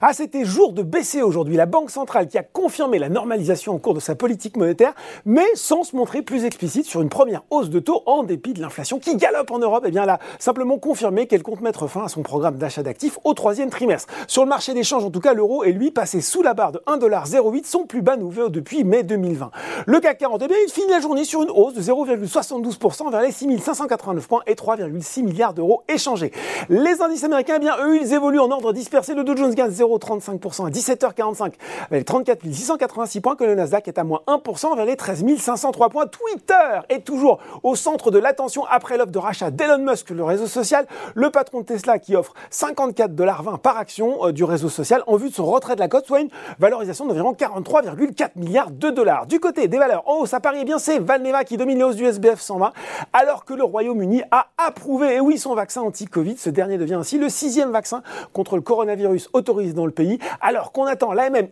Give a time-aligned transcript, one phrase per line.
[0.00, 1.56] Ah, c'était jour de baisser aujourd'hui.
[1.56, 4.92] La Banque centrale qui a confirmé la normalisation en cours de sa politique monétaire,
[5.24, 8.60] mais sans se montrer plus explicite sur une première hausse de taux en dépit de
[8.60, 9.82] l'inflation qui galope en Europe.
[9.88, 13.18] Eh bien, elle a simplement confirmé qu'elle compte mettre fin à son programme d'achat d'actifs
[13.24, 14.12] au troisième trimestre.
[14.28, 16.78] Sur le marché d'échange, en tout cas, l'euro est lui passé sous la barre de
[16.86, 19.50] 1,08, son plus bas nouveau depuis mai 2020.
[19.86, 23.22] Le CAC 40, eh bien, il finit la journée sur une hausse de 0,72% vers
[23.22, 26.30] les 6589 points et 3,6 milliards d'euros échangés.
[26.68, 29.14] Les indices américains, eh bien, eux, ils évoluent en ordre dispersé.
[29.14, 31.52] Le Dow Jones gagne 0,35% à 17h45
[31.90, 35.88] avec 34 686 points que le Nasdaq est à moins 1% vers les 13 503
[35.88, 36.06] points.
[36.06, 40.46] Twitter est toujours au centre de l'attention après l'offre de rachat d'Elon Musk, le réseau
[40.46, 45.16] social, le patron de Tesla qui offre 54,20$ par action euh, du réseau social en
[45.16, 49.26] vue de son retrait de la cote, soit une valorisation d'environ 43,4 milliards de dollars.
[49.26, 51.84] Du côté des valeurs en hausse à Paris, eh bien c'est Valneva qui domine les
[51.84, 52.72] hausses du SBF 120
[53.12, 56.36] alors que le Royaume-Uni a approuvé, et oui, son vaccin anti-Covid.
[56.36, 60.72] Ce dernier devient ainsi le sixième vaccin contre le coronavirus autorisé dans le pays, alors
[60.72, 61.48] qu'on attend l'AMM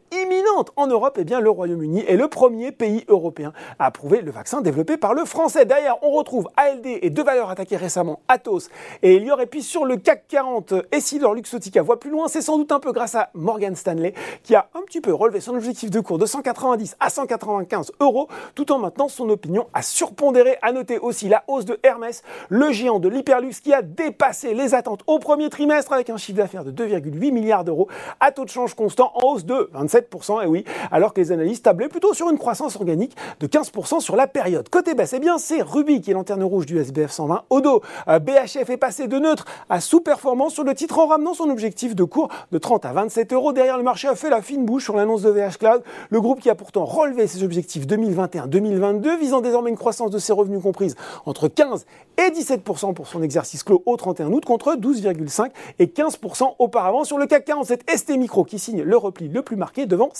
[0.76, 4.30] en Europe, et eh bien le Royaume-Uni est le premier pays européen à approuver le
[4.30, 5.64] vaccin développé par le français.
[5.64, 8.68] D'ailleurs, on retrouve ALD et deux valeurs attaquées récemment, Atos
[9.02, 9.40] et Elior.
[9.40, 12.80] Et puis sur le CAC 40, Essilor Luxotica voit plus loin, c'est sans doute un
[12.80, 16.18] peu grâce à Morgan Stanley qui a un petit peu relevé son objectif de cours
[16.18, 20.56] de 190 à 195 euros, tout en maintenant son opinion à surpondérer.
[20.62, 24.74] À noter aussi la hausse de Hermès, le géant de l'hyperluxe qui a dépassé les
[24.74, 27.88] attentes au premier trimestre avec un chiffre d'affaires de 2,8 milliards d'euros
[28.20, 31.64] à taux de change constant en hausse de 27%, et oui, alors que les analystes
[31.64, 34.68] tablaient plutôt sur une croissance organique de 15% sur la période.
[34.68, 37.44] Côté baisse, eh bien, c'est Ruby qui est lanterne rouge du SBF 120.
[37.50, 41.94] Au BHF est passé de neutre à sous-performance sur le titre en ramenant son objectif
[41.94, 43.52] de cours de 30 à 27 euros.
[43.52, 46.40] Derrière, le marché a fait la fine bouche sur l'annonce de VH Cloud, le groupe
[46.40, 50.96] qui a pourtant relevé ses objectifs 2021-2022, visant désormais une croissance de ses revenus comprise
[51.24, 51.86] entre 15
[52.18, 57.04] et 17% pour son exercice clos au 31 août contre 12,5 et 15% auparavant.
[57.04, 60.10] Sur le CAC 47, ST Micro qui signe le repli le plus marqué devant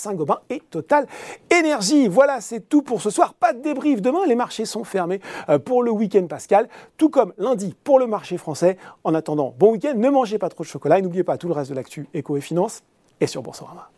[0.49, 1.07] Et Total
[1.49, 2.07] Énergie.
[2.07, 3.33] Voilà, c'est tout pour ce soir.
[3.33, 7.33] Pas de débrief demain, les marchés sont fermés euh, pour le week-end pascal, tout comme
[7.37, 8.77] lundi pour le marché français.
[9.03, 11.53] En attendant, bon week-end, ne mangez pas trop de chocolat et n'oubliez pas tout le
[11.53, 12.83] reste de l'actu éco et finance
[13.19, 13.89] et sur Boursorama.